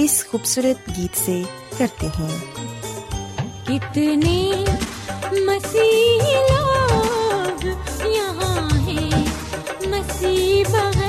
[0.00, 1.42] اس خوبصورت گیت سے
[1.78, 2.38] کرتے ہیں۔
[3.64, 4.64] کتنے
[5.30, 7.66] مسیح لوگ
[8.06, 9.24] یہاں ہیں
[9.88, 11.07] مسیح بغیر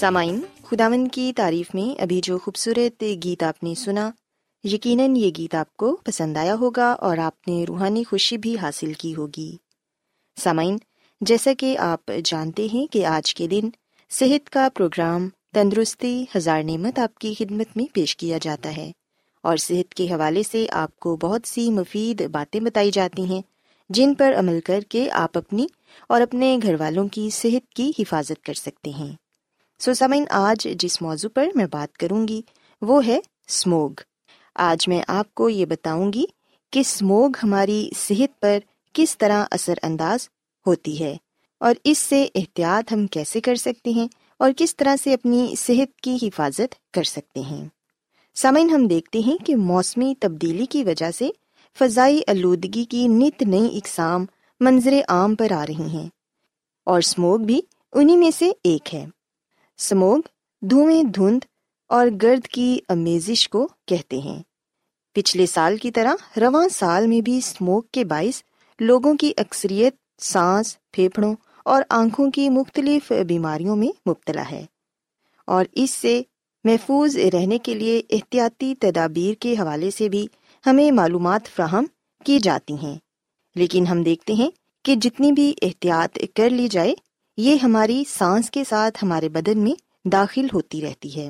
[0.00, 4.10] سامعین خداون کی تعریف میں ابھی جو خوبصورت گیت آپ نے سنا،
[4.64, 8.92] یقیناً یہ گیت آپ کو پسند آیا ہوگا اور آپ نے روحانی خوشی بھی حاصل
[8.92, 9.56] کی ہوگی۔
[10.36, 10.76] سامعین،
[11.20, 13.68] جیسا کہ آپ جانتے ہیں کہ آج کے دن
[14.10, 18.92] صحت کا پروگرام تندرستی ہزار نعمت آپ کی خدمت میں پیش کیا جاتا ہے
[19.42, 23.42] اور صحت کے حوالے سے آپ کو بہت سی مفید باتیں بتائی جاتی ہیں
[23.90, 25.66] جن پر عمل کر کے آپ اپنی
[26.08, 29.29] اور اپنے گھر والوں کی صحت کی حفاظت کر سکتے ہیں۔
[29.80, 32.42] سو سمعین آج جس موضوع پر میں بات کروں گی
[32.82, 33.18] وہ ہے
[33.48, 33.90] اسموگ
[34.54, 36.24] آج میں آپ کو یہ بتاؤں گی
[36.72, 38.58] کہ اسموگ ہماری صحت پر
[38.92, 40.28] کس طرح اثر انداز
[40.66, 41.16] ہوتی ہے
[41.60, 44.08] اور اس سے احتیاط ہم کیسے کر سکتے ہیں
[44.38, 47.68] اور کس طرح سے اپنی صحت کی حفاظت کر سکتے ہیں۔
[48.34, 51.28] سامعین ہم دیکھتے ہیں کہ موسمی تبدیلی کی وجہ سے
[51.78, 54.24] فضائی آلودگی کی نت نئی اقسام
[54.60, 56.08] منظر عام پر آ رہی ہیں
[56.84, 57.60] اور اسموگ بھی
[57.92, 59.06] انہی میں سے ایک ہے۔
[59.80, 60.20] سموگ،
[60.62, 61.40] دھوئیں دھند
[61.88, 64.42] اور گرد کی امیزش کو کہتے ہیں۔
[65.12, 68.42] پچھلے سال کی طرح رواں سال میں بھی اسموک کے باعث
[68.80, 71.34] لوگوں کی اکثریت سانس، پھیپھڑوں
[71.64, 74.66] اور آنکھوں کی مختلف بیماریوں میں مبتلا ہے۔
[75.46, 76.22] اور اس سے
[76.64, 80.26] محفوظ رہنے کے لیے احتیاطی تدابیر کے حوالے سے بھی
[80.66, 81.84] ہمیں معلومات فراہم
[82.24, 82.98] کی جاتی ہیں۔
[83.54, 84.50] لیکن ہم دیکھتے ہیں
[84.84, 86.94] کہ جتنی بھی احتیاط کر لی جائے
[87.36, 91.28] یہ ہماری سانس کے ساتھ ہمارے بدن میں داخل ہوتی رہتی ہے۔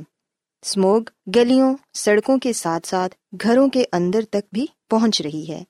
[0.63, 1.03] اسموگ
[1.37, 5.65] گلیوں، سڑکوں کے ساتھ ساتھ گھروں کے اندر تک بھی پہنچ رہی ہے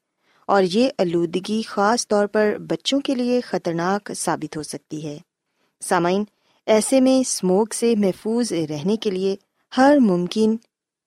[0.46, 5.18] اور یہ آلودگی خاص طور پر بچوں کے لیے خطرناک ثابت ہو سکتی ہے۔
[5.80, 6.24] سامعین،
[6.66, 9.36] ایسے میں اسموگ سے محفوظ رہنے کے لیے
[9.76, 10.56] ہر ممکن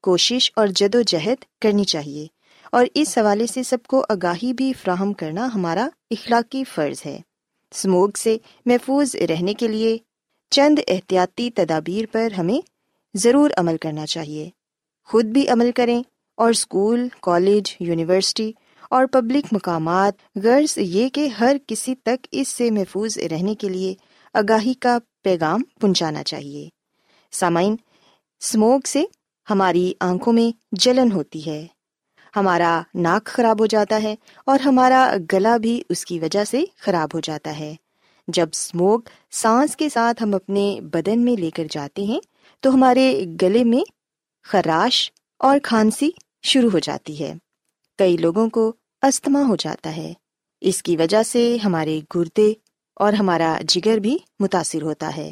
[0.01, 2.27] کوشش اور جد و جہد کرنی چاہیے
[2.71, 7.19] اور اس حوالے سے سب کو آگاہی بھی فراہم کرنا ہمارا اخلاقی فرض ہے۔
[7.73, 9.97] اسموگ سے محفوظ رہنے کے لیے
[10.49, 12.59] چند احتیاطی تدابیر پر ہمیں
[13.13, 14.49] ضرور عمل کرنا چاہیے۔
[15.05, 16.03] خود بھی عمل کریں
[16.37, 18.51] اور اسکول، کالج، یونیورسٹی
[18.89, 23.93] اور پبلک مقامات، غرض یہ کہ ہر کسی تک اس سے محفوظ رہنے کے لیے
[24.33, 26.69] آگاہی کا پیغام پہنچانا چاہیے۔
[27.31, 27.75] سامعین
[28.41, 29.03] اسموگ سے
[29.49, 31.67] ہماری آنکھوں میں جلن ہوتی ہے۔
[32.35, 34.15] ہمارا ناک خراب ہو جاتا ہے
[34.45, 37.75] اور ہمارا گلا بھی اس کی وجہ سے خراب ہو جاتا ہے۔
[38.27, 38.99] جب اسموگ
[39.31, 42.19] سانس کے ساتھ ہم اپنے بدن میں لے کر جاتے ہیں،
[42.59, 43.81] تو ہمارے گلے میں
[44.43, 46.09] خراش اور کھانسی
[46.43, 47.33] شروع ہو جاتی ہے۔
[47.97, 50.13] کئی لوگوں کو استھما ہو جاتا ہے۔
[50.61, 52.53] اس کی وجہ سے ہمارے گردے
[52.95, 55.31] اور ہمارا جگر بھی متاثر ہوتا ہے۔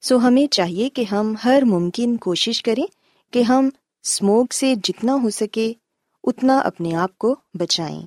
[0.00, 2.86] سو ہمیں چاہیے کہ ہم ہر ممکن کوشش کریں
[3.32, 3.68] کہ ہم
[4.04, 5.72] اسموگ سے جتنا ہو سکے
[6.24, 8.02] اتنا اپنے آپ کو بچائیں۔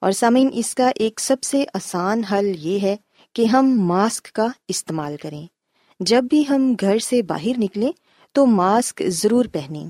[0.00, 2.96] اور سامعین، اس کا ایک سب سے آسان حل یہ ہے
[3.32, 5.46] کہ ہم ماسک کا استعمال کریں۔
[6.00, 7.92] جب بھی ہم گھر سے باہر نکلیں
[8.32, 9.86] تو ماسک ضرور پہنیں۔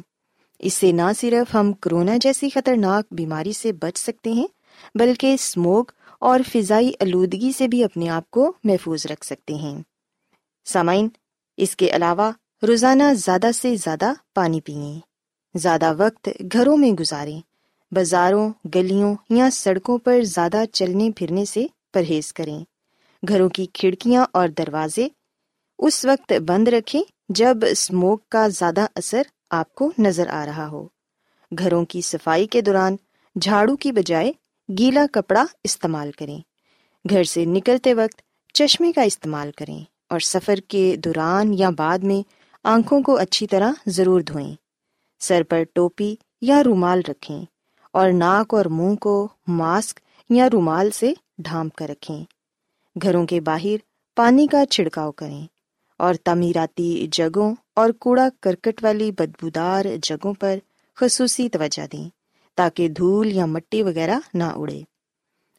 [0.59, 4.47] اس سے نہ صرف ہم کرونا جیسی خطرناک بیماری سے بچ سکتے ہیں،
[4.95, 5.85] بلکہ اسموگ
[6.21, 9.83] اور فضائی آلودگی سے بھی اپنے آپ کو محفوظ رکھ سکتے ہیں۔
[10.65, 11.09] سامعین،
[11.57, 12.33] اس کے علاوہ
[12.67, 15.01] روزانہ زیادہ سے زیادہ پانی پئیں۔
[15.55, 17.50] زیادہ وقت گھروں میں گزاریں۔
[17.91, 22.65] بازاروں، گلیوں یا سڑکوں پر زیادہ چلنے پھرنے سے پرہیز کریں۔
[23.29, 25.09] گھروں کی کھڑکیاں اور دروازے
[25.79, 30.89] اس وقت بند رکھیں جب اسموک کا زیادہ اثر آپ کو نظر آ رہا ہو۔
[31.59, 32.97] گھروں کی صفائی کے دوران
[33.41, 34.33] جھاڑو کی بجائے
[34.79, 36.39] گیلا کپڑا استعمال کریں۔
[37.11, 38.23] گھر سے نکلتے وقت
[38.55, 42.29] چشمے کا استعمال کریں اور سفر کے دوران یا بعد میں
[42.65, 44.55] آنکھوں کو اچھی طرح ضرور دھوئیں۔
[45.21, 47.45] سر پر ٹوپی یا رومال رکھیں۔
[47.93, 50.01] اور ناک اور منہ کو ماسک
[50.31, 52.25] یا رومال سے ڈھانپ کر رکھیں۔
[53.03, 53.77] گھروں کے باہر
[54.17, 55.47] پانی کا چھڑکاؤ کریں
[55.97, 60.59] اور تعمیراتی جگہوں اور کوڑا کرکٹ والی بدبودار جگہوں پر
[60.95, 62.09] خصوصی توجہ دیں
[62.55, 64.83] تاکہ دھول یا مٹی وغیرہ نہ اڑے۔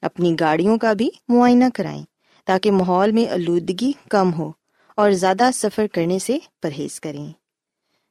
[0.02, 2.04] اپنی گاڑیوں کا بھی معائنہ کرائیں
[2.46, 4.52] تاکہ ماحول میں آلودگی کم ہو
[4.96, 7.32] اور زیادہ سفر کرنے سے پرہیز کریں۔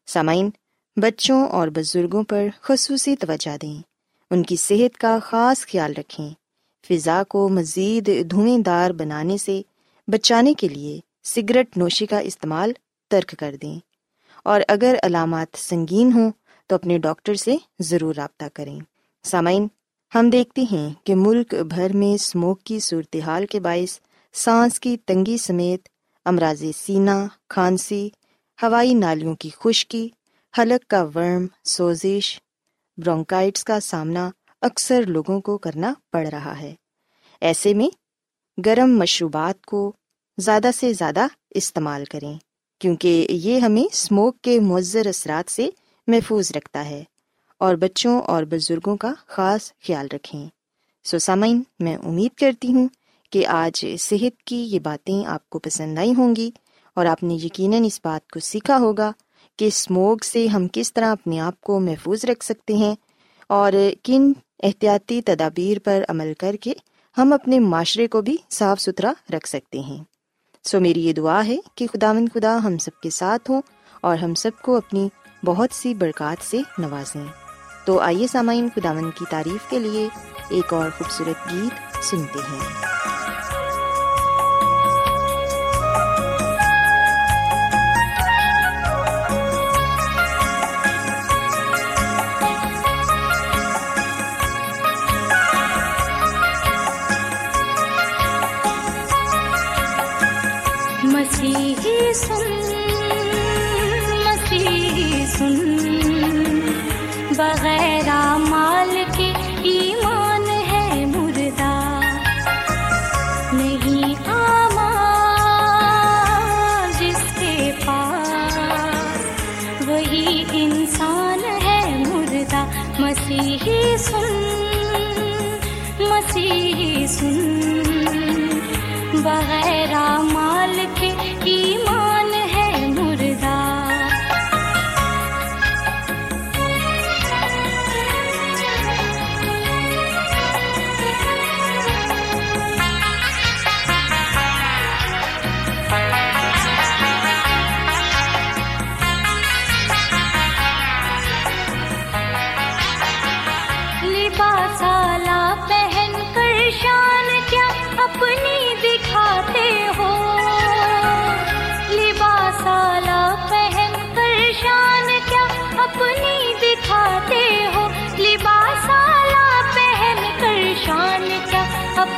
[0.07, 0.51] سامعین،
[0.97, 3.90] بچوں اور بزرگوں پر خصوصی توجہ دیں۔
[4.31, 6.31] ان کی صحت کا خاص خیال رکھیں۔
[6.89, 9.63] فضا کو مزید دھوئیں دار بنانے سے
[10.09, 12.73] بچانے کے لیے سگریٹ نوشی کا استعمال
[13.09, 13.79] ترک کر دیں۔
[14.45, 16.31] اور اگر علامات سنگین ہوں
[16.67, 18.79] تو اپنے ڈاکٹر سے ضرور رابطہ کریں۔
[19.25, 19.69] سامعین،
[20.15, 23.99] ہم دیکھتے ہیں کہ ملک بھر میں اسموک کی صورتحال کے باعث
[24.33, 25.89] سانس کی تنگی سمیت
[26.25, 28.09] امراض سینہ کھانسی،
[28.63, 30.09] ہوائی نالیوں کی خشکی،
[30.59, 32.41] حلق کا ورم، سوزش
[33.01, 34.31] برونکائٹس کا سامنا
[34.63, 36.75] اکثر لوگوں کو کرنا پڑ رہا ہے۔
[37.41, 37.89] ایسے میں
[38.67, 39.93] گرم مشروبات کو
[40.39, 42.39] زیادہ سے زیادہ استعمال کریں،
[42.79, 45.69] کیونکہ یہ ہمیں اسموک کے مؤثر اثرات سے
[46.07, 47.05] محفوظ رکھتا ہے
[47.59, 50.49] اور بچوں اور بزرگوں کا خاص خیال رکھیں۔
[51.05, 52.89] سو سامعین، میں امید کرتی ہوں
[53.31, 56.51] کہ آج صحت کی یہ باتیں آپ کو پسند آئی ہوں گی
[56.97, 59.13] اور آپ نے یقیناً اس بات کو سیکھا ہوگا
[59.61, 62.95] کہ اسموگ سے ہم کس طرح اپنے آپ کو محفوظ رکھ سکتے ہیں
[63.49, 66.73] اور کن احتیاطی تدابیر پر عمل کر کے
[67.19, 70.05] ہم اپنے معاشرے کو بھی صاف ستھرا رکھ سکتے ہیں۔
[70.65, 73.63] سو میری یہ دعا ہے کہ خدا خدا ہم سب کے ساتھ ہوں
[74.01, 75.09] اور ہم سب کو اپنی
[75.45, 77.27] بہت سی برکات سے نوازیں۔
[77.85, 80.09] تو آئیے سامعین خدا کی تعریف کے لیے
[80.49, 82.90] ایک اور خوبصورت گیت سنتے ہیں۔
[102.13, 102.60] سن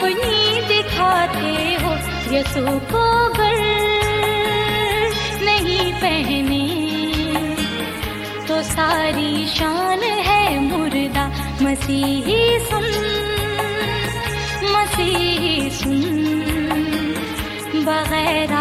[0.02, 1.92] اپنی دکھاتے ہو
[2.34, 3.58] یسو کو گھر
[5.40, 6.66] نہیں پہنے۔
[8.46, 11.28] تو ساری شان ہے مردہ
[11.60, 12.84] مسیحی سن
[14.72, 16.18] مسیحی سن۔
[17.74, 18.52] بغیر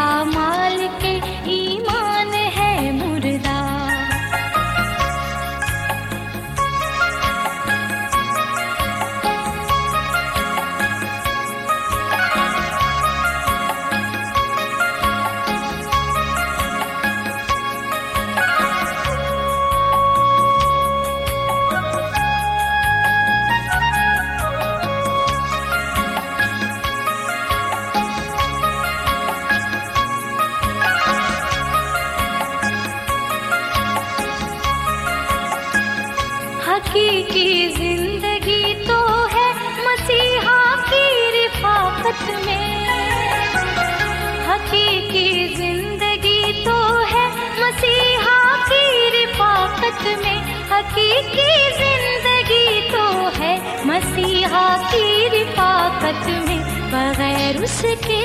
[57.64, 58.22] اس کے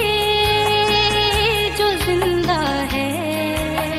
[1.79, 3.99] جو زندہ ہے،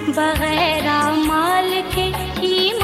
[0.07, 2.84] بغیر مال کے ایمان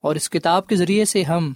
[0.00, 1.52] اور اس کتاب کے ذریعے سے ہم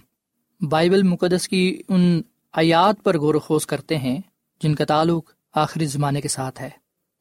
[0.69, 2.21] بائبل مقدس کی ان
[2.51, 4.19] آیات پر غور و خوض کرتے ہیں،
[4.61, 6.69] جن کا تعلق آخری زمانے کے ساتھ ہے،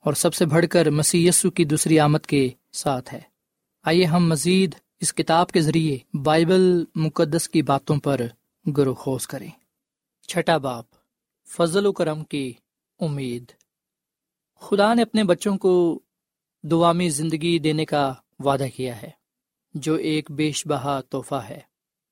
[0.05, 3.21] اور سب سے بڑھ کر مسی کی دوسری آمد کے ساتھ ہے۔
[3.83, 8.21] آئیے ہم مزید اس کتاب کے ذریعے بائبل مقدس کی باتوں پر
[8.77, 9.51] غور و خوض کریں۔
[10.29, 10.85] چھٹا باپ
[11.49, 12.53] فضل و کرم کی
[13.01, 13.45] امید۔
[14.63, 16.01] خدا نے اپنے بچوں کو
[16.65, 19.11] دعامی زندگی دینے کا وعدہ کیا ہے۔
[19.75, 21.61] جو ایک بیش بہا تحفہ ہے۔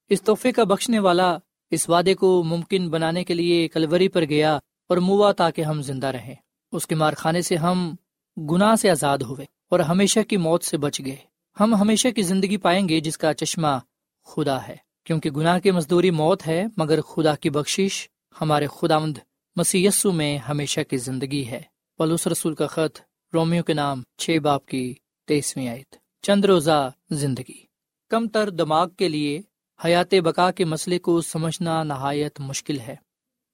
[0.09, 1.39] اس تحفے کا بخشنے والا
[1.71, 4.57] اس وعدے کو ممکن بنانے کے لیے کلوری پر گیا
[4.89, 6.35] اور موا تاکہ ہم زندہ رہیں۔
[6.73, 7.95] اس کے مارخانے سے ہم
[8.37, 11.17] گناہ سے آزاد ہوئے اور ہمیشہ کی موت سے بچ گئے۔
[11.61, 13.79] ہم ہمیشہ کی زندگی پائیں گے جس کا چشمہ
[14.25, 18.09] خدا ہے۔ کیونکہ گناہ کی مزدوری موت ہے، مگر خدا کی بخشش
[18.41, 19.19] ہمارے خداوند
[19.57, 21.61] مسیسو میں ہمیشہ کی زندگی ہے۔
[21.99, 23.01] پلوس رسول کا خط
[23.35, 24.95] رومیو کے نام، چھ باپ کی
[25.27, 27.65] تیسویں آیت۔ چند روزہ زندگی۔
[28.09, 29.43] کم تر دماغ کے لیے
[29.85, 32.97] حیات بقا کے مسئلے کو سمجھنا نہایت مشکل ہے۔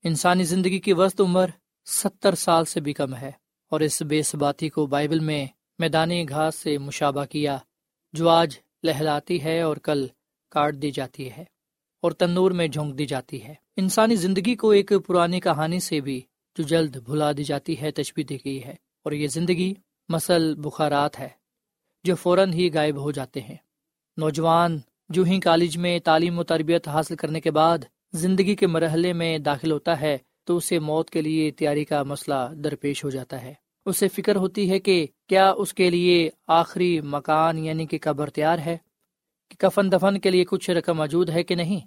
[0.05, 1.51] انسانی زندگی کی وسط عمر
[1.85, 3.33] ستر سال سے بھی کم ہے
[3.71, 5.47] اور اس بے ثباتی کو بائبل میں
[5.79, 7.59] میدانی گھاس سے مشابہ کیا
[8.13, 10.07] جو آج لہلاتی ہے اور کل
[10.51, 11.45] کاٹ دی جاتی ہے
[12.03, 16.21] اور تنور میں جھونک دی جاتی ہے۔ انسانی زندگی کو ایک پرانی کہانی سے بھی
[16.59, 19.75] جو جلد بھلا دی جاتی ہے تشبی دی گئی ہے اور یہ زندگی
[20.09, 21.46] مسل بخارات ہے۔
[22.07, 23.57] جو فوراً ہی غائب ہو جاتے ہیں۔
[24.17, 27.79] نوجوان جو ہی کالج میں تعلیم و تربیت حاصل کرنے کے بعد
[28.13, 32.55] زندگی کے مرحلے میں داخل ہوتا ہے تو اسے موت کے لیے تیاری کا مسئلہ
[32.55, 33.55] درپیش ہو جاتا ہے۔
[33.87, 38.59] اسے فکر ہوتی ہے کہ کیا اس کے لیے آخری مکان یعنی کہ قبر تیار
[38.59, 38.79] ہے؟
[39.49, 41.81] کہ کفن دفن کے لیے کچھ رقم موجود ہے کہ نہیں؟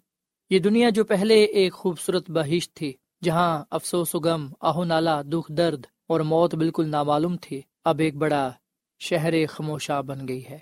[0.49, 5.51] یہ دنیا جو پہلے ایک خوبصورت بہشت تھی، جہاں افسوس و غم، آہو نالا، دکھ،
[5.51, 8.51] درد اور موت بالکل نامعلوم تھی، اب ایک بڑا
[8.99, 10.59] شہر خموشہ بن گئی ہے۔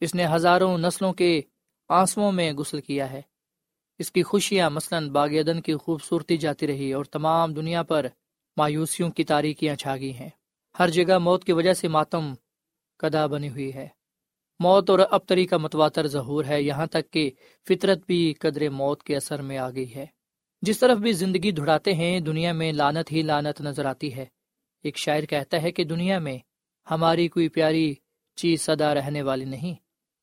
[0.00, 1.40] اس نے ہزاروں نسلوں کے
[1.88, 3.22] آنسوؤں میں غسل کیا ہے۔
[3.98, 8.06] اس کی خوشیاں مثلاً باغیدن کی خوبصورتی جاتی رہی اور تمام دنیا پر
[8.56, 10.28] مایوسیوں کی تاریکیاں چھا گئی ہیں۔
[10.78, 12.34] ہر جگہ موت کی وجہ سے ماتم
[12.98, 13.88] کدا بنی ہوئی ہے۔
[14.58, 17.30] موت اور ابتری کا متواتر ظہور ہے۔ یہاں تک کہ
[17.68, 20.06] فطرت بھی قدر موت کے اثر میں آ گئی ہے۔
[20.62, 24.24] جس طرف بھی زندگی دھڑاتے ہیں، دنیا میں لانت ہی لانت نظر آتی ہے۔
[24.82, 26.38] ایک شاعر کہتا ہے کہ دنیا میں
[26.90, 27.94] ہماری کوئی پیاری
[28.36, 29.74] چیز سدا رہنے والی نہیں،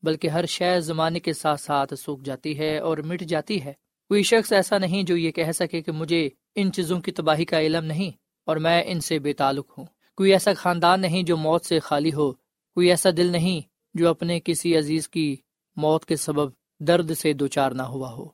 [0.03, 3.73] بلکہ ہر شے زمانے کے ساتھ ساتھ سوکھ جاتی ہے اور مٹ جاتی ہے۔
[4.07, 7.61] کوئی شخص ایسا نہیں جو یہ کہہ سکے کہ مجھے ان چیزوں کی تباہی کا
[7.61, 8.11] علم نہیں
[8.45, 9.85] اور میں ان سے بے تعلق ہوں۔
[10.17, 12.31] کوئی ایسا خاندان نہیں جو موت سے خالی ہو۔
[12.73, 13.61] کوئی ایسا دل نہیں
[13.93, 15.35] جو اپنے کسی عزیز کی
[15.75, 18.25] موت کے سبب درد سے دوچار نہ ہوا ہو۔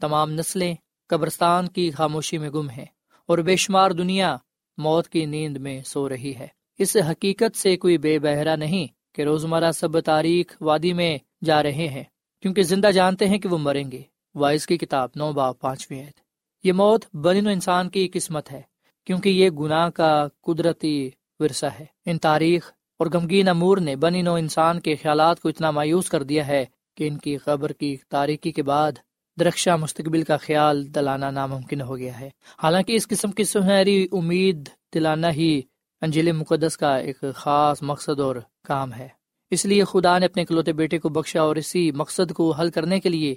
[0.00, 0.74] تمام نسلیں
[1.06, 2.84] قبرستان کی خاموشی میں گم ہیں
[3.26, 4.36] اور بے شمار دنیا
[4.78, 9.22] موت کی نیند میں سو رہی ہے۔ اس حقیقت سے کوئی بے بہرا نہیں کہ
[9.22, 12.04] روزمرہ سب تاریخ وادی میں جا رہے ہیں،
[12.42, 14.02] کیونکہ زندہ جانتے ہیں کہ وہ مریں گے۔
[14.34, 16.20] وائس کی کتاب نو با پانچویں عید
[16.64, 18.62] یہ موت بنی و انسان کی قسمت ہے،
[19.06, 24.34] کیونکہ یہ گناہ کا قدرتی ورثہ ہے۔ ان تاریخ اور غمگین امور نے بنی نو
[24.34, 26.64] انسان کے خیالات کو اتنا مایوس کر دیا ہے
[26.96, 28.92] کہ ان کی خبر کی تاریخی کے بعد
[29.40, 32.30] درخشا مستقبل کا خیال دلانا ناممکن ہو گیا ہے۔
[32.62, 35.60] حالانکہ اس قسم کی سنہری امید دلانا ہی
[36.00, 39.08] انجیل مقدس کا ایک خاص مقصد اور کام ہے۔
[39.50, 43.00] اس لیے خدا نے اپنے کلوتے بیٹے کو بخشا اور اسی مقصد کو حل کرنے
[43.00, 43.34] کے لیے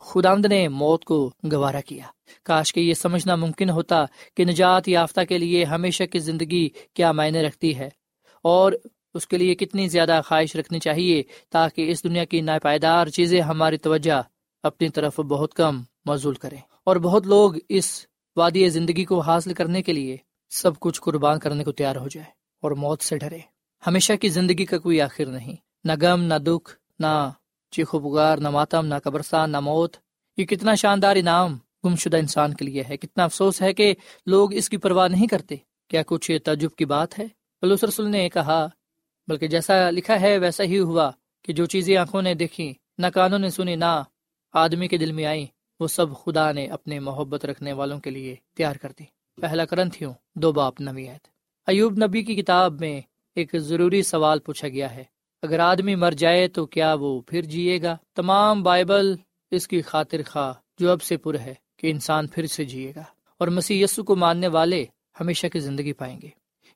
[0.00, 2.04] خداند نے موت کو گوارا کیا۔
[2.42, 4.04] کاش کہ یہ سمجھنا ممکن ہوتا
[4.36, 7.88] کہ نجات یافتہ کے لیے ہمیشہ کی زندگی کیا معنی رکھتی ہے
[8.42, 8.72] اور
[9.14, 13.76] اس کے لیے کتنی زیادہ خواہش رکھنی چاہیے تاکہ اس دنیا کی ناپائیدار چیزیں ہماری
[13.76, 14.22] توجہ
[14.62, 19.82] اپنی طرف بہت کم موزول کریں۔ اور بہت لوگ اس وادی زندگی کو حاصل کرنے
[19.82, 20.16] کے لیے
[20.50, 22.26] سب کچھ قربان کرنے کو تیار ہو جائے
[22.62, 23.38] اور موت سے ڈرے۔
[23.86, 27.30] ہمیشہ کی زندگی کا کوئی آخر نہیں۔ نہ غم، نہ دکھ، نہ
[27.70, 29.96] چیخو پگار نہ ماتم، نہ قبرستان، نہ موت۔
[30.36, 33.94] یہ کتنا شاندار انعام گم شدہ انسان کے لیے ہے۔ کتنا افسوس ہے کہ
[34.26, 35.56] لوگ اس کی پرواہ نہیں کرتے۔
[35.88, 37.24] کیا کچھ یہ تعجب کی بات ہے؟
[37.62, 38.66] بلوس رسول نے کہا،
[39.28, 41.10] بلکہ جیسا لکھا ہے ویسا ہی ہوا
[41.42, 44.02] کہ جو چیزیں آنکھوں نے دیکھی، نہ کانوں نے سنی، نہ
[44.52, 45.46] آدمی کے دل میں آئی
[45.80, 50.12] وہ سب خدا نے اپنے محبت رکھنے والوں کے لیے تیار کر دی۔ پہلا کرنتھیوں
[50.34, 51.28] دو باپ نویت
[51.66, 53.00] ایوب نبی کی کتاب میں
[53.34, 55.04] ایک ضروری سوال پوچھا گیا ہے۔
[55.42, 59.14] اگر آدمی مر جائے تو کیا وہ پھر جیے گا؟ تمام بائبل
[59.50, 63.04] اس کی خاطر خواہ جو اب سے پر ہے کہ انسان پھر سے جیے گا۔
[63.38, 64.84] اور مسیح یسو کو ماننے والے
[65.20, 66.28] ہمیشہ کی زندگی پائیں گے۔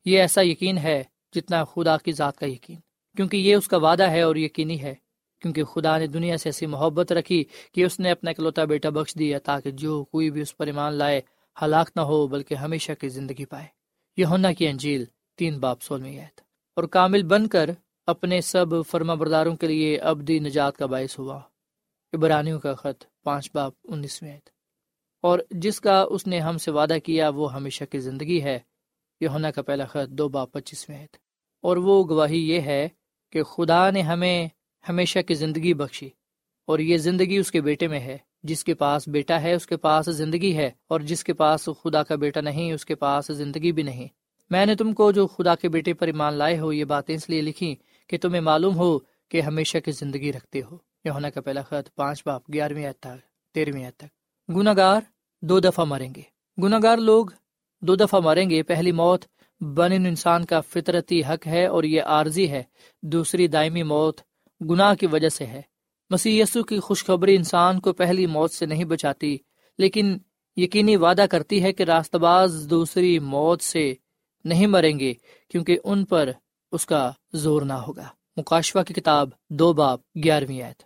[0.05, 1.03] یہ ایسا یقین ہے
[1.35, 2.79] جتنا خدا کی ذات کا یقین۔
[3.17, 4.95] کیونکہ یہ اس کا وعدہ ہے اور یقینی ہے۔
[5.41, 9.15] کیونکہ خدا نے دنیا سے ایسی محبت رکھی کہ اس نے اپنا اکلوتا بیٹا بخش
[9.15, 11.21] دیا تاکہ جو کوئی بھی اس پر ایمان لائے
[11.57, 13.67] ہلاک نہ ہو، بلکہ ہمیشہ کی زندگی پائے۔
[14.19, 15.05] یہ ہونا کی انجیل
[15.39, 16.27] تین باپ سولہویں
[16.77, 17.71] اور کامل بن کر
[18.09, 21.41] اپنے سب فرما برداروں کے لیے ابدی نجات کا باعث ہوا۔
[22.13, 24.39] ابرانیوں کا خط پانچ باپ انیسویں
[25.25, 28.59] اور جس کا اس نے ہم سے وعدہ کیا، وہ ہمیشہ کی زندگی ہے۔
[29.21, 31.07] یہ ہونا کا پہلا خط دو باپ پچیسویں
[31.65, 32.89] اور وہ گواہی یہ ہے
[33.33, 34.49] کہ خدا نے ہمیں
[34.85, 36.09] ہمیشہ کی زندگی بخشی،
[36.69, 39.77] اور یہ زندگی اس کے بیٹے میں ہے۔ جس کے پاس بیٹا ہے، اس کے
[39.77, 43.73] پاس زندگی ہے، اور جس کے پاس خدا کا بیٹا نہیں، اس کے پاس زندگی
[43.73, 44.09] بھی نہیں۔
[44.51, 47.31] میں نے تم کو جو خدا کے بیٹے پر ایمان لائے ہو، یہ باتیں اس
[47.31, 47.77] لیے لکھی
[48.09, 51.95] کہ تمہیں معلوم ہو کہ ہمیشہ کی زندگی رکھتے ہو۔ یہ ہونا کا پہلا خط،
[51.95, 54.05] پانچ باپ، گیارہویں تک، تیرہویں تک۔
[54.49, 55.01] گناگار
[55.43, 56.23] دو دفعہ مریں گے۔
[56.63, 57.27] گناگار لوگ
[57.81, 59.25] دو دفعہ مریں گے۔ پہلی موت
[59.61, 62.63] بن انسان کا فطرتی حق ہے اور یہ عارضی ہے۔
[63.03, 64.21] دوسری دائمی موت
[64.71, 65.63] گناہ کی وجہ سے ہے۔
[66.13, 69.39] مسیح یسو کی خوشخبری انسان کو پہلی موت سے نہیں بچاتی،
[69.79, 70.19] لیکن
[70.57, 73.95] یقینی وعدہ کرتی ہے کہ راست باز دوسری موت سے
[74.45, 75.15] نہیں مریں گے،
[75.49, 76.31] کیونکہ ان پر
[76.73, 80.83] اس کا زور نہ ہوگا۔ مکاشفہ کی کتاب دو باپ گیارہویں آیت۔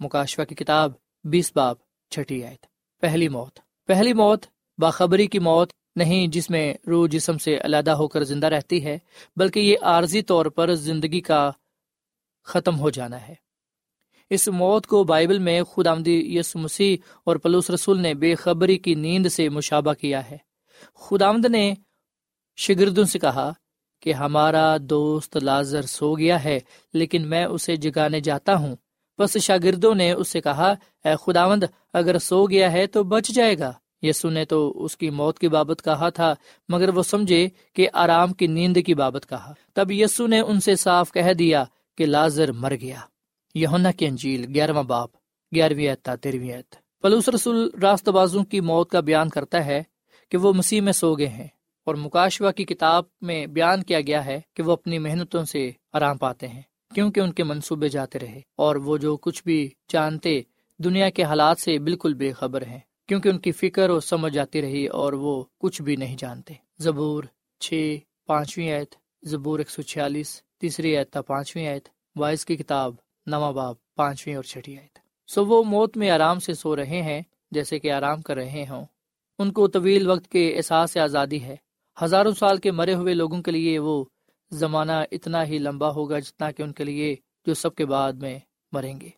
[0.00, 0.92] مکاشفہ کی کتاب
[1.24, 1.76] بیس باب
[2.10, 2.66] چھٹی آیت۔
[3.00, 4.44] پہلی موت۔ پہلی موت
[4.78, 8.98] باخبری کی موت نہیں جس میں روح جسم سے علیحدہ ہو کر زندہ رہتی ہے،
[9.36, 11.50] بلکہ یہ عارضی طور پر زندگی کا
[12.44, 13.45] ختم ہو جانا ہے۔
[14.30, 18.78] اس موت کو بائبل میں خود آمدی یس مسیح اور پلوس رسول نے بے خبری
[18.78, 20.36] کی نیند سے مشابہ کیا ہے۔
[20.94, 21.74] خود آمد نے
[22.56, 23.52] شگردوں سے کہا
[24.02, 26.60] کہ ہمارا دوست لازر سو گیا ہے،
[26.94, 28.76] لیکن میں اسے جگانے جاتا ہوں۔
[29.18, 33.58] بس شاگردوں نے اس سے کہا، اے خداوند اگر سو گیا ہے تو بچ جائے
[33.58, 36.34] گا۔ یسو نے تو اس کی موت کی بابت کہا تھا،
[36.68, 40.76] مگر وہ سمجھے کہ آرام کی نیند کی بابت کہا۔ تب یسو نے ان سے
[40.76, 41.64] صاف کہہ دیا
[41.96, 43.00] کہ لازر مر گیا۔
[43.58, 45.10] یونا کی انجیل گیارہواں باپ،
[45.54, 46.62] گیارہویں تیرہویں
[47.02, 49.82] پلوس رسول راست بازوں کی موت کا بیان کرتا ہے
[50.30, 51.46] کہ وہ مسیح میں سو گئے ہیں
[51.84, 56.18] اور مکاشوا کی کتاب میں بیان کیا گیا ہے کہ وہ اپنی محنتوں سے آرام
[56.18, 56.62] پاتے ہیں،
[56.94, 60.40] کیونکہ ان کے منصوبے جاتے رہے۔ اور وہ جو کچھ بھی جانتے،
[60.78, 64.62] دنیا کے حالات سے بالکل بے خبر ہیں، کیونکہ ان کی فکر اور سمجھ جاتی
[64.62, 67.24] رہی اور وہ کچھ بھی نہیں جانتے۔ زبور
[67.60, 72.94] چھ، پانچویں آیت، زبور ایک سو چھیالیس، تیسری آیت پانچویں آیت، وائس کی کتاب۔
[73.26, 77.20] نواں باب پانچویں اور چھٹی آیت سو وہ موت میں آرام سے سو رہے ہیں،
[77.50, 78.84] جیسے کہ آرام کر رہے ہوں۔
[79.38, 81.56] ان کو طویل وقت کے احساس آزادی ہے۔
[81.96, 84.04] ہزاروں سال کے مرے ہوئے لوگوں کے لیے وہ
[84.52, 87.14] زمانہ اتنا ہی لمبا ہوگا جتنا کہ ان کے لیے
[87.46, 88.38] جو سب کے بعد میں
[88.72, 89.08] مریں گے۔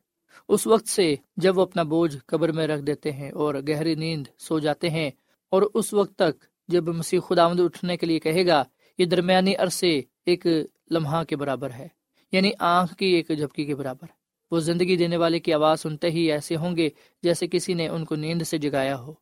[0.49, 4.27] اس وقت سے جب وہ اپنا بوجھ قبر میں رکھ دیتے ہیں اور گہری نیند
[4.38, 5.11] سو جاتے ہیں،
[5.53, 8.62] اور اس وقت تک جب مسیح خدا اٹھنے کے لیے کہے گا،
[8.99, 10.47] یہ درمیانی عرصے ایک
[10.90, 11.88] لمحہ کے برابر ہے۔
[12.33, 14.07] یعنی آنکھ کی ایک جھپکی کے برابر۔
[14.51, 16.88] وہ زندگی دینے والے کی آواز سنتے ہی ایسے ہوں گے
[17.23, 19.14] جیسے کسی نے ان کو نیند سے جگایا ہو۔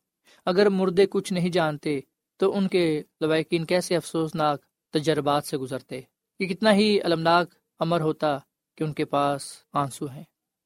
[0.45, 1.99] اگر مردے کچھ نہیں جانتے،
[2.37, 6.01] تو ان کے لوائقین کیسے افسوسناک تجربات سے گزرتے؟
[6.39, 8.37] یہ کتنا ہی المناک امر ہوتا
[8.77, 9.41] کہ ان کے پاس
[9.73, 10.23] آنسو ہیں۔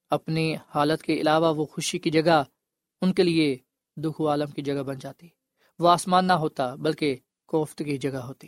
[0.10, 2.44] اپنی حالت کے علاوہ وہ خوشی کی جگہ
[3.02, 3.58] ان کے لیے
[3.98, 5.28] دکھ و عالم کی جگہ بن جاتی۔
[5.80, 7.16] وہ آسمان نہ ہوتا، بلکہ
[7.48, 8.48] کوفت کی جگہ ہوتی۔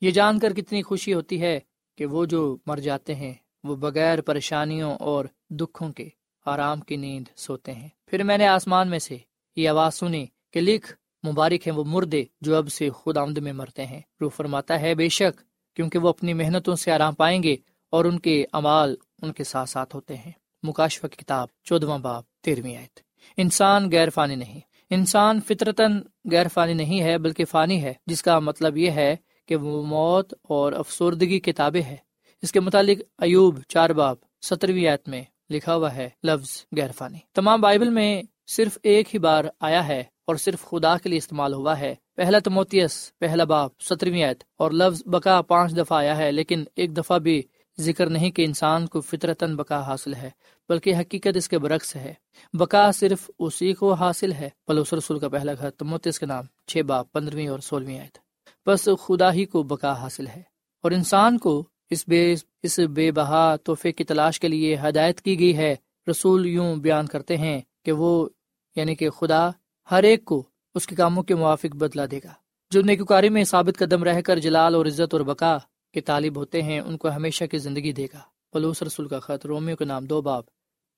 [0.00, 1.60] یہ جان کر کتنی خوشی ہوتی ہے
[1.96, 6.08] کہ وہ جو مر جاتے ہیں، وہ بغیر پریشانیوں اور دکھوں کے
[6.46, 9.16] آرام کی نیند سوتے ہیں۔ پھر میں نے آسمان میں سے
[9.56, 10.92] یہ آواز سنی کہ لکھ،
[11.26, 14.94] مبارک ہیں وہ مردے جو اب سے خود آمد میں مرتے ہیں۔ روح فرماتا ہے،
[14.94, 15.42] بے شک،
[15.76, 17.56] کیونکہ وہ اپنی محنتوں سے آرام پائیں گے
[17.90, 22.22] اور ان کے امال ان کے ساتھ ساتھ ہوتے ہیں۔ مکاشف کی کتاب چودواں باب،
[22.40, 23.00] تیرہویں آیت۔
[23.36, 28.38] انسان غیر فانی نہیں۔ انسان فطرتاً غیر فانی نہیں ہے، بلکہ فانی ہے، جس کا
[28.38, 31.96] مطلب یہ ہے کہ وہ موت اور افسردگی کتابیں ہے
[32.42, 37.18] اس کے متعلق ایوب چار باب سترویں آیت میں لکھا ہوا ہے، لفظ غیر فانی
[37.34, 41.54] تمام بائبل میں صرف ایک ہی بار آیا ہے اور صرف خدا کے لیے استعمال
[41.54, 46.32] ہوا ہے۔ پہلا تموتیس پہلا باپ سترویں آیت اور لفظ بقا پانچ دفعہ آیا ہے،
[46.32, 47.42] لیکن ایک دفعہ بھی
[47.80, 50.30] ذکر نہیں کہ انسان کو فطرتاً بقا حاصل ہے،
[50.68, 52.14] بلکہ حقیقت اس کے برعکس ہے۔
[52.52, 56.82] بقا صرف اسی کو حاصل ہے۔ پلوس رسول کا پہلا گھر تموتیس کے نام، چھ
[56.82, 58.18] باپ پندرہویں اور سولہویں آیت۔
[58.66, 60.42] بس خدا ہی کو بقا حاصل ہے۔
[60.82, 65.38] اور انسان کو اس بے اس بے بہا تحفے کی تلاش کے لیے ہدایت کی
[65.38, 65.76] گئی ہے۔
[66.10, 68.28] رسول یوں بیان کرتے ہیں کہ وہ
[68.76, 69.50] یعنی کہ خدا،
[69.90, 70.42] ہر ایک کو
[70.74, 72.32] اس کے کاموں کے موافق بدلا دے گا۔
[72.70, 75.58] جو نیکوکاری میں ثابت قدم رہ کر جلال اور عزت اور بقا
[75.92, 78.18] کے طالب ہوتے ہیں، ان کو ہمیشہ کی زندگی دے گا۔
[78.52, 80.42] پلوس رسول کا خط، رومیو کے نام دو باب،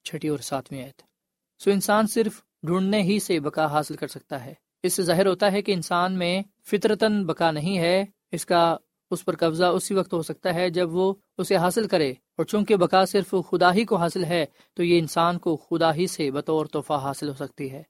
[0.04, 1.02] چھٹی اور ساتویں آیت۔
[1.64, 4.54] سو انسان صرف ڈھونڈنے ہی سے بقا حاصل کر سکتا ہے۔
[4.86, 8.76] اس سے ظاہر ہوتا ہے کہ انسان میں فطرتاً بقا نہیں ہے، اس کا،
[9.10, 12.76] اس پر قبضہ اسی وقت ہو سکتا ہے جب وہ اسے حاصل کرے۔ اور چونکہ
[12.76, 16.66] بقا صرف خدا ہی کو حاصل ہے، تو یہ انسان کو خدا ہی سے بطور
[16.66, 17.82] تحفہ حاصل ہو سکتی ہے۔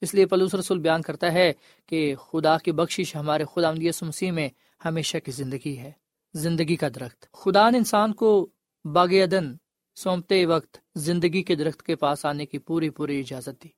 [0.00, 1.52] اس لیے پلوس رسول بیان کرتا ہے
[1.86, 3.70] کہ خدا کی بخشش ہمارے خدا
[4.02, 4.48] مسیح میں
[4.84, 5.92] ہمیشہ کی زندگی ہے،
[6.34, 8.50] زندگی کا درخت۔ خدا نے انسان کو
[8.84, 9.54] باغ عدن
[9.96, 13.68] سونپتے وقت زندگی کے درخت کے پاس آنے کی پوری پوری اجازت دی۔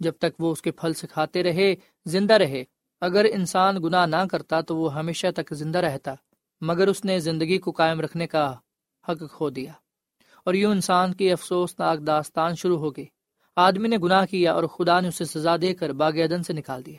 [0.00, 1.74] جب تک وہ اس کے پھل سے کھاتے رہے،
[2.06, 2.64] زندہ رہے۔
[3.00, 6.14] اگر انسان گناہ نہ کرتا تو وہ ہمیشہ تک زندہ رہتا،
[6.60, 8.54] مگر اس نے زندگی کو قائم رکھنے کا
[9.08, 9.72] حق کھو دیا۔
[10.44, 13.06] اور یوں انسان کی افسوسناک داستان شروع ہو گئی۔
[13.56, 16.86] آدمی نے گناہ کیا اور خدا نے اسے سزا دے کر باغ عدن سے نکال
[16.86, 16.98] دیا۔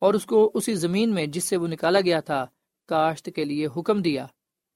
[0.00, 2.46] اور اس کو اسی زمین میں جس سے وہ نکالا گیا تھا،
[2.88, 4.26] کاشت کے لیے حکم دیا۔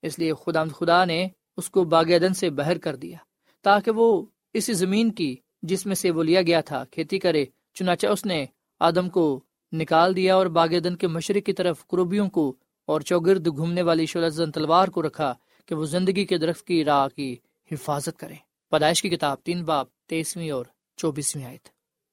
[0.03, 3.19] اس لیے خدا خدا نے اس کو باغ عدن سے بہر کر دیا،
[3.63, 8.07] تاکہ وہ اسی زمین کی جس میں سے وہ لیا گیا تھا، کھیتی کرے چنانچہ
[8.07, 8.47] اس نے
[8.81, 9.41] آدم کو
[9.73, 12.57] نکال دیا اور باغدن کے مشرق کی طرف کروبیوں کو
[12.87, 15.35] اور چوگرد گھومنے والی شلزن تلوار کو رکھا
[15.67, 17.37] کہ وہ زندگی کے درخت کی راہ کی
[17.73, 18.35] حفاظت کرے۔
[18.71, 20.65] پیدائش کی کتاب تین باپ تیسویں اور
[20.97, 21.69] چوبیسویں آیت۔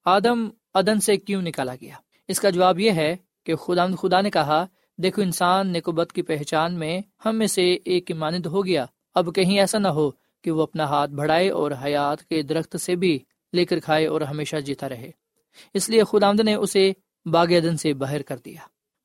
[0.06, 1.96] آدم ادن سے کیوں نکالا گیا؟
[2.28, 4.66] اس کا جواب یہ ہے کہ خدا خدا نے کہا،
[4.98, 9.60] دیکھو انسان نکوبت کی پہچان میں ہم میں سے ایک مانند ہو گیا۔ اب کہیں
[9.60, 10.12] ایسا نہ ہو
[10.44, 13.20] کہ وہ اپنا ہاتھ بڑھائے اور حیات کے درخت سے بھی
[13.54, 15.12] لے کر کھائے اور ہمیشہ جیتا رہے۔
[15.74, 16.92] اس لیے خدا نے اسے
[17.26, 18.62] باغ عدن سے باہر کر دیا۔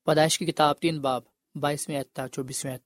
[0.07, 1.23] پیدائش کی کتاب تین باب،
[1.55, 2.77] بائیسویں تھا چوبیسویں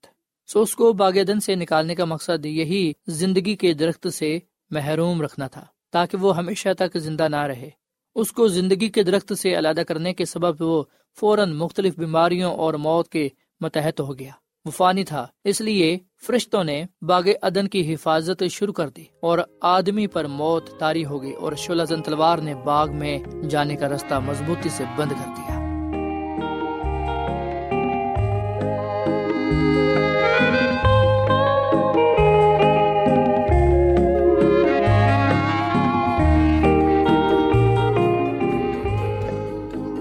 [0.47, 4.39] سو اس کو باغ عدن سے نکالنے کا مقصد یہی زندگی کے درخت سے
[4.71, 7.71] محروم رکھنا تھا، تاکہ وہ ہمیشہ تک زندہ نہ رہے۔
[8.15, 10.85] اس کو زندگی کے درخت سے علیحدہ کرنے کے سبب وہ
[11.21, 13.29] فوراً مختلف بیماریوں اور موت کے
[13.61, 14.33] متحد ہو گیا۔
[14.65, 19.39] وہ فانی تھا۔ اس لیے فرشتوں نے باغ عدن کی حفاظت شروع کر دی اور
[19.61, 23.19] آدمی پر موت تاری ہو گئی اور شلزن تلوار نے باغ میں
[23.51, 25.57] جانے کا رستہ مضبوطی سے بند کر دیا۔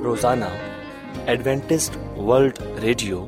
[0.04, 0.46] روزانہ
[1.26, 3.28] ایڈوینٹسٹ ورلڈ ریڈیو